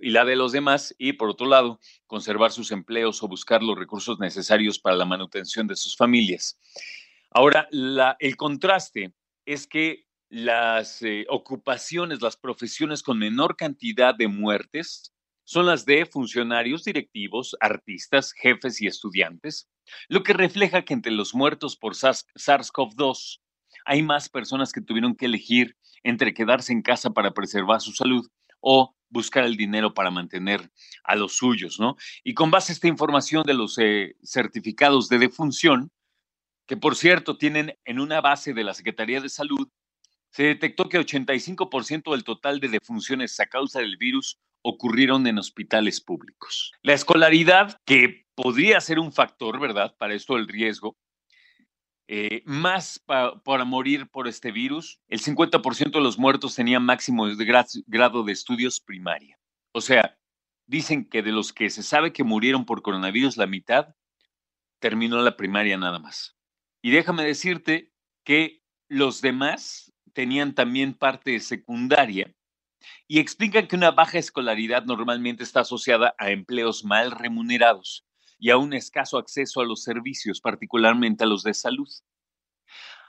y 0.00 0.10
la 0.10 0.24
de 0.24 0.36
los 0.36 0.52
demás 0.52 0.94
y, 0.96 1.12
por 1.12 1.28
otro 1.28 1.46
lado, 1.46 1.78
conservar 2.06 2.52
sus 2.52 2.72
empleos 2.72 3.22
o 3.22 3.28
buscar 3.28 3.62
los 3.62 3.78
recursos 3.78 4.18
necesarios 4.18 4.78
para 4.78 4.96
la 4.96 5.04
manutención 5.04 5.66
de 5.66 5.76
sus 5.76 5.94
familias. 5.94 6.58
Ahora, 7.30 7.68
el 7.70 8.36
contraste 8.38 9.12
es 9.44 9.66
que 9.66 10.03
las 10.28 11.02
eh, 11.02 11.26
ocupaciones, 11.28 12.22
las 12.22 12.36
profesiones 12.36 13.02
con 13.02 13.18
menor 13.18 13.56
cantidad 13.56 14.14
de 14.14 14.28
muertes 14.28 15.12
son 15.44 15.66
las 15.66 15.84
de 15.84 16.06
funcionarios 16.06 16.84
directivos, 16.84 17.54
artistas, 17.60 18.32
jefes 18.32 18.80
y 18.80 18.86
estudiantes, 18.86 19.68
lo 20.08 20.22
que 20.22 20.32
refleja 20.32 20.84
que 20.84 20.94
entre 20.94 21.12
los 21.12 21.34
muertos 21.34 21.76
por 21.76 21.94
SARS-CoV-2 21.94 23.40
hay 23.84 24.02
más 24.02 24.28
personas 24.28 24.72
que 24.72 24.80
tuvieron 24.80 25.14
que 25.14 25.26
elegir 25.26 25.76
entre 26.02 26.34
quedarse 26.34 26.72
en 26.72 26.82
casa 26.82 27.10
para 27.10 27.32
preservar 27.32 27.80
su 27.80 27.92
salud 27.92 28.26
o 28.60 28.94
buscar 29.10 29.44
el 29.44 29.56
dinero 29.56 29.92
para 29.94 30.10
mantener 30.10 30.70
a 31.04 31.16
los 31.16 31.36
suyos, 31.36 31.78
¿no? 31.78 31.96
Y 32.24 32.34
con 32.34 32.50
base 32.50 32.72
a 32.72 32.74
esta 32.74 32.88
información 32.88 33.44
de 33.44 33.54
los 33.54 33.78
eh, 33.78 34.16
certificados 34.22 35.08
de 35.08 35.18
defunción, 35.18 35.90
que 36.66 36.76
por 36.76 36.96
cierto 36.96 37.36
tienen 37.36 37.78
en 37.84 38.00
una 38.00 38.20
base 38.20 38.54
de 38.54 38.64
la 38.64 38.74
Secretaría 38.74 39.20
de 39.20 39.28
Salud 39.28 39.68
se 40.34 40.42
detectó 40.42 40.88
que 40.88 40.98
85% 40.98 42.10
del 42.10 42.24
total 42.24 42.58
de 42.58 42.66
defunciones 42.68 43.38
a 43.38 43.46
causa 43.46 43.78
del 43.78 43.96
virus 43.96 44.40
ocurrieron 44.62 45.24
en 45.28 45.38
hospitales 45.38 46.00
públicos. 46.00 46.72
La 46.82 46.92
escolaridad, 46.92 47.80
que 47.84 48.26
podría 48.34 48.80
ser 48.80 48.98
un 48.98 49.12
factor, 49.12 49.60
¿verdad?, 49.60 49.94
para 49.96 50.12
esto 50.12 50.36
el 50.36 50.48
riesgo, 50.48 50.96
eh, 52.08 52.42
más 52.46 52.98
para 52.98 53.64
morir 53.64 54.08
por 54.08 54.26
este 54.26 54.50
virus, 54.50 55.00
el 55.06 55.20
50% 55.20 55.92
de 55.92 56.00
los 56.00 56.18
muertos 56.18 56.56
tenían 56.56 56.84
máximo 56.84 57.28
grado 57.86 58.24
de 58.24 58.32
estudios 58.32 58.80
primaria. 58.80 59.38
O 59.70 59.80
sea, 59.80 60.18
dicen 60.66 61.08
que 61.08 61.22
de 61.22 61.30
los 61.30 61.52
que 61.52 61.70
se 61.70 61.84
sabe 61.84 62.12
que 62.12 62.24
murieron 62.24 62.66
por 62.66 62.82
coronavirus, 62.82 63.36
la 63.36 63.46
mitad 63.46 63.94
terminó 64.80 65.22
la 65.22 65.36
primaria 65.36 65.78
nada 65.78 66.00
más. 66.00 66.36
Y 66.82 66.90
déjame 66.90 67.22
decirte 67.22 67.92
que 68.24 68.64
los 68.88 69.20
demás 69.20 69.93
tenían 70.14 70.54
también 70.54 70.94
parte 70.94 71.38
secundaria 71.40 72.32
y 73.06 73.18
explican 73.18 73.66
que 73.66 73.76
una 73.76 73.90
baja 73.90 74.18
escolaridad 74.18 74.84
normalmente 74.84 75.42
está 75.42 75.60
asociada 75.60 76.14
a 76.18 76.30
empleos 76.30 76.84
mal 76.84 77.10
remunerados 77.10 78.06
y 78.38 78.50
a 78.50 78.56
un 78.56 78.72
escaso 78.72 79.18
acceso 79.18 79.60
a 79.60 79.64
los 79.64 79.82
servicios, 79.82 80.40
particularmente 80.40 81.24
a 81.24 81.26
los 81.26 81.42
de 81.42 81.54
salud. 81.54 81.88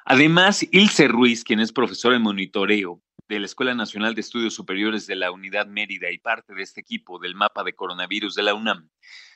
Además, 0.05 0.65
Ilse 0.71 1.07
Ruiz, 1.07 1.43
quien 1.43 1.59
es 1.59 1.71
profesor 1.71 2.13
en 2.13 2.21
monitoreo 2.21 3.01
de 3.27 3.39
la 3.39 3.45
Escuela 3.47 3.73
Nacional 3.73 4.13
de 4.13 4.21
Estudios 4.21 4.53
Superiores 4.53 5.07
de 5.07 5.15
la 5.15 5.31
Unidad 5.31 5.65
Mérida 5.65 6.11
y 6.11 6.19
parte 6.19 6.53
de 6.53 6.61
este 6.61 6.81
equipo 6.81 7.17
del 7.17 7.33
mapa 7.33 7.63
de 7.63 7.73
coronavirus 7.73 8.35
de 8.35 8.43
la 8.43 8.53
UNAM, 8.53 8.89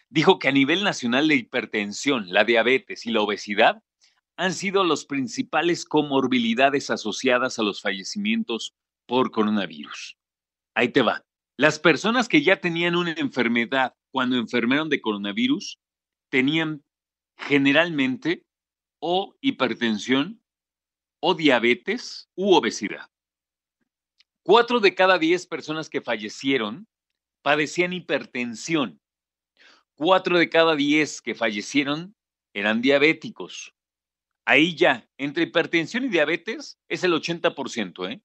dijo 0.10 0.38
que 0.38 0.48
a 0.48 0.52
nivel 0.52 0.84
nacional 0.84 1.28
la 1.28 1.34
hipertensión, 1.34 2.32
la 2.32 2.44
diabetes 2.44 3.06
y 3.06 3.12
la 3.12 3.22
obesidad 3.22 3.82
han 4.40 4.54
sido 4.54 4.86
los 4.86 5.04
principales 5.04 5.84
comorbilidades 5.84 6.90
asociadas 6.90 7.60
a 7.60 7.64
los 7.64 7.82
fallecimientos 7.82 8.74
por 9.06 9.32
coronavirus. 9.32 10.18
Ahí 10.74 10.88
te 10.88 11.02
va. 11.02 11.26
Las 11.58 11.78
personas 11.78 12.30
que 12.30 12.42
ya 12.42 12.62
tenían 12.62 12.96
una 12.96 13.12
enfermedad 13.12 13.96
cuando 14.12 14.38
enfermaron 14.38 14.88
de 14.88 15.02
coronavirus 15.02 15.78
tenían 16.30 16.86
generalmente 17.36 18.46
o 19.02 19.36
hipertensión 19.42 20.42
o 21.20 21.36
diabetes 21.36 22.30
u 22.34 22.54
obesidad. 22.54 23.10
Cuatro 24.42 24.80
de 24.80 24.96
cada 24.96 25.20
diez 25.20 25.48
personas 25.48 25.90
que 25.90 26.00
fallecieron 26.00 26.88
padecían 27.42 27.92
hipertensión. 27.92 29.02
Cuatro 29.96 30.40
de 30.40 30.48
cada 30.48 30.78
diez 30.78 31.22
que 31.22 31.36
fallecieron 31.36 32.16
eran 32.54 32.82
diabéticos. 32.82 33.74
Ahí 34.46 34.76
ya, 34.76 35.08
entre 35.18 35.44
hipertensión 35.44 36.06
y 36.06 36.10
diabetes, 36.10 36.80
es 36.88 37.04
el 37.04 37.14
80%, 37.14 38.12
¿eh? 38.12 38.22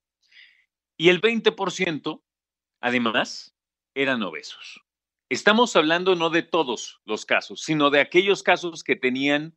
Y 0.97 1.09
el 1.09 1.21
20%, 1.21 2.23
además, 2.81 3.55
eran 3.95 4.23
obesos. 4.23 4.81
Estamos 5.29 5.75
hablando 5.77 6.15
no 6.15 6.31
de 6.31 6.43
todos 6.43 7.01
los 7.05 7.27
casos, 7.27 7.63
sino 7.63 7.91
de 7.91 8.01
aquellos 8.01 8.43
casos 8.43 8.85
que 8.85 8.97
tenían 8.97 9.57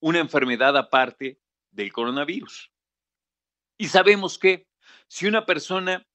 una 0.00 0.20
enfermedad 0.20 0.76
aparte 0.76 1.40
del 1.72 1.92
coronavirus. 1.92 2.70
Y 3.76 3.88
sabemos 3.88 4.38
que 4.38 4.66
si 5.08 5.26
una 5.26 5.46
persona, 5.46 6.06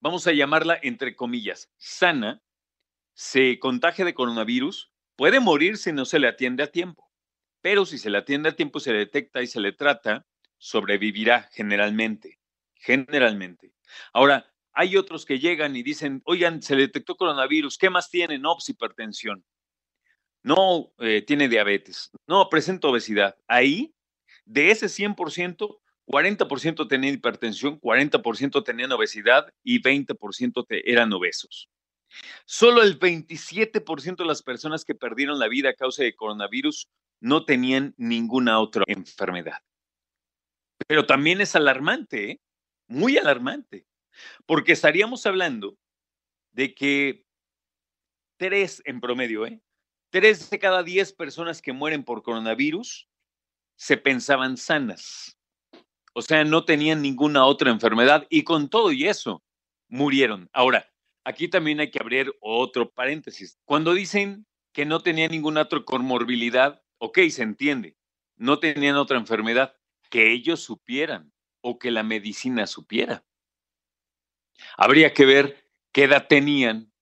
vamos 0.00 0.26
a 0.26 0.32
llamarla 0.32 0.78
entre 0.82 1.16
comillas, 1.16 1.70
sana, 1.76 2.42
se 3.14 3.58
contagia 3.58 4.04
de 4.04 4.14
coronavirus, 4.14 4.92
puede 5.16 5.40
morir 5.40 5.76
si 5.76 5.92
no 5.92 6.04
se 6.04 6.18
le 6.18 6.28
atiende 6.28 6.62
a 6.62 6.70
tiempo 6.70 7.03
pero 7.64 7.86
si 7.86 7.96
se 7.96 8.10
le 8.10 8.18
atiende 8.18 8.50
a 8.50 8.56
tiempo, 8.56 8.78
se 8.78 8.92
le 8.92 8.98
detecta 8.98 9.40
y 9.40 9.46
se 9.46 9.58
le 9.58 9.72
trata, 9.72 10.26
sobrevivirá 10.58 11.48
generalmente, 11.50 12.38
generalmente. 12.74 13.72
Ahora, 14.12 14.52
hay 14.74 14.98
otros 14.98 15.24
que 15.24 15.38
llegan 15.38 15.74
y 15.74 15.82
dicen, 15.82 16.20
oigan, 16.26 16.60
se 16.60 16.76
le 16.76 16.82
detectó 16.82 17.16
coronavirus, 17.16 17.78
¿qué 17.78 17.88
más 17.88 18.10
tiene? 18.10 18.38
No, 18.38 18.52
pues 18.52 18.68
hipertensión. 18.68 19.42
No, 20.42 20.92
eh, 20.98 21.22
tiene 21.22 21.48
diabetes. 21.48 22.10
No, 22.26 22.50
presenta 22.50 22.88
obesidad. 22.88 23.34
Ahí, 23.48 23.94
de 24.44 24.70
ese 24.70 24.88
100%, 24.88 25.80
40% 26.06 26.86
tenían 26.86 27.14
hipertensión, 27.14 27.80
40% 27.80 28.62
tenían 28.62 28.92
obesidad 28.92 29.50
y 29.62 29.80
20% 29.80 30.66
eran 30.68 31.10
obesos. 31.14 31.70
Solo 32.44 32.82
el 32.82 32.98
27% 32.98 34.16
de 34.16 34.24
las 34.24 34.42
personas 34.42 34.84
que 34.84 34.94
perdieron 34.94 35.38
la 35.38 35.48
vida 35.48 35.70
a 35.70 35.74
causa 35.74 36.02
de 36.02 36.14
coronavirus 36.14 36.88
no 37.20 37.44
tenían 37.44 37.94
ninguna 37.96 38.60
otra 38.60 38.84
enfermedad. 38.86 39.62
Pero 40.86 41.06
también 41.06 41.40
es 41.40 41.56
alarmante, 41.56 42.30
¿eh? 42.30 42.40
muy 42.86 43.16
alarmante, 43.16 43.86
porque 44.46 44.72
estaríamos 44.72 45.24
hablando 45.26 45.78
de 46.52 46.74
que 46.74 47.24
tres 48.36 48.82
en 48.84 49.00
promedio, 49.00 49.46
¿eh? 49.46 49.60
tres 50.10 50.50
de 50.50 50.58
cada 50.58 50.82
diez 50.82 51.12
personas 51.12 51.62
que 51.62 51.72
mueren 51.72 52.04
por 52.04 52.22
coronavirus 52.22 53.08
se 53.76 53.96
pensaban 53.96 54.56
sanas. 54.56 55.38
O 56.12 56.22
sea, 56.22 56.44
no 56.44 56.64
tenían 56.64 57.02
ninguna 57.02 57.44
otra 57.44 57.70
enfermedad 57.70 58.26
y 58.30 58.44
con 58.44 58.68
todo 58.68 58.92
y 58.92 59.06
eso 59.08 59.42
murieron. 59.88 60.48
Ahora, 60.52 60.93
aquí 61.24 61.48
también 61.48 61.80
hay 61.80 61.90
que 61.90 62.00
abrir 62.00 62.32
otro 62.40 62.90
paréntesis. 62.90 63.58
Cuando 63.64 63.94
dicen 63.94 64.46
que 64.72 64.84
no 64.84 65.00
tenía 65.00 65.28
ninguna 65.28 65.62
otra 65.62 65.82
comorbilidad, 65.84 66.82
ok, 66.98 67.18
se 67.30 67.42
entiende, 67.42 67.96
no 68.36 68.58
tenían 68.58 68.96
otra 68.96 69.18
enfermedad 69.18 69.74
que 70.10 70.32
ellos 70.32 70.60
supieran 70.60 71.32
o 71.60 71.78
que 71.78 71.90
la 71.90 72.02
medicina 72.02 72.66
supiera. 72.66 73.24
Habría 74.76 75.12
que 75.12 75.24
ver 75.24 75.68
qué 75.92 76.04
edad 76.04 76.26
tenían, 76.28 76.92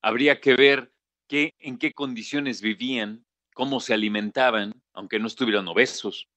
habría 0.00 0.40
que 0.40 0.54
ver 0.54 0.92
qué, 1.28 1.54
en 1.58 1.78
qué 1.78 1.92
condiciones 1.92 2.60
vivían, 2.60 3.24
cómo 3.54 3.80
se 3.80 3.94
alimentaban, 3.94 4.82
aunque 4.92 5.18
no 5.18 5.26
estuvieran 5.26 5.68
obesos. 5.68 6.28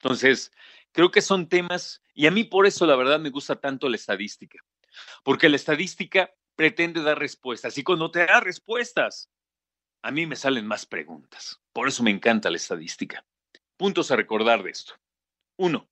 Entonces, 0.00 0.52
creo 0.92 1.10
que 1.10 1.22
son 1.22 1.48
temas, 1.48 2.02
y 2.14 2.26
a 2.26 2.30
mí 2.30 2.44
por 2.44 2.66
eso 2.66 2.86
la 2.86 2.96
verdad 2.96 3.18
me 3.18 3.30
gusta 3.30 3.56
tanto 3.56 3.88
la 3.88 3.96
estadística, 3.96 4.58
porque 5.22 5.48
la 5.48 5.56
estadística 5.56 6.30
pretende 6.58 7.02
dar 7.02 7.20
respuestas 7.20 7.78
y 7.78 7.84
cuando 7.84 8.10
te 8.10 8.26
da 8.26 8.40
respuestas, 8.40 9.30
a 10.02 10.10
mí 10.10 10.26
me 10.26 10.34
salen 10.34 10.66
más 10.66 10.86
preguntas. 10.86 11.62
Por 11.72 11.86
eso 11.86 12.02
me 12.02 12.10
encanta 12.10 12.50
la 12.50 12.56
estadística. 12.56 13.24
Puntos 13.76 14.10
a 14.10 14.16
recordar 14.16 14.64
de 14.64 14.70
esto. 14.70 14.94
Uno, 15.56 15.88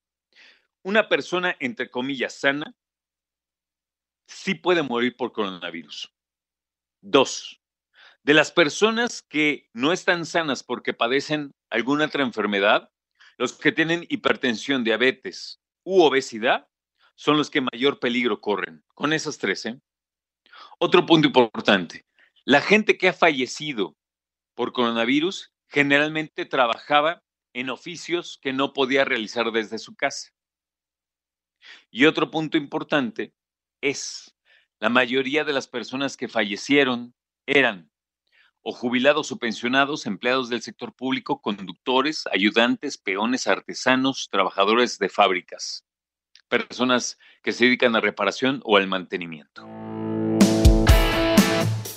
una 0.83 1.09
persona, 1.09 1.55
entre 1.61 1.89
comillas, 1.89 2.35
sana, 2.35 2.75
sí 4.27 4.57
puede 4.57 4.83
morir 4.83 5.17
por 5.17 5.31
coronavirus. 5.31 6.13
Dos, 7.01 7.63
de 8.25 8.35
las 8.35 8.51
personas 8.51 9.23
que 9.23 9.71
no 9.73 9.93
están 9.93 10.27
sanas 10.27 10.65
porque 10.65 10.93
padecen 10.93 11.55
alguna 11.71 12.07
otra 12.07 12.25
enfermedad, 12.25 12.91
los 13.39 13.53
que 13.53 13.71
tienen 13.71 14.05
hipertensión, 14.09 14.83
diabetes 14.83 15.63
u 15.85 16.03
obesidad 16.03 16.67
son 17.15 17.37
los 17.37 17.51
que 17.51 17.61
mayor 17.61 18.01
peligro 18.01 18.41
corren. 18.41 18.85
Con 18.95 19.13
esas 19.13 19.39
tres, 19.39 19.65
¿eh? 19.67 19.81
Otro 20.79 21.07
punto 21.07 21.29
importante. 21.29 22.05
La 22.45 22.61
gente 22.61 22.99
que 22.99 23.09
ha 23.09 23.15
fallecido 23.15 23.97
por 24.55 24.73
coronavirus 24.73 25.53
generalmente 25.69 26.45
trabajaba 26.45 27.23
en 27.55 27.71
oficios 27.71 28.39
que 28.43 28.53
no 28.53 28.75
podía 28.75 29.07
realizar 29.07 29.51
desde 29.53 29.79
su 29.79 29.97
casa. 29.97 30.33
Y 31.91 32.05
otro 32.05 32.31
punto 32.31 32.59
importante 32.59 33.33
es, 33.81 34.37
la 34.79 34.91
mayoría 34.91 35.45
de 35.45 35.55
las 35.55 35.67
personas 35.67 36.19
que 36.19 36.29
fallecieron 36.29 37.15
eran 37.47 37.91
o 38.61 38.73
jubilados 38.73 39.33
o 39.33 39.39
pensionados, 39.39 40.05
empleados 40.05 40.51
del 40.51 40.61
sector 40.61 40.95
público, 40.95 41.41
conductores, 41.41 42.25
ayudantes, 42.31 42.99
peones, 42.99 43.47
artesanos, 43.47 44.29
trabajadores 44.31 44.99
de 44.99 45.09
fábricas, 45.09 45.87
personas 46.49 47.19
que 47.43 47.53
se 47.53 47.65
dedican 47.65 47.97
a 47.97 48.01
reparación 48.01 48.61
o 48.65 48.77
al 48.77 48.89
mantenimiento. 48.89 49.65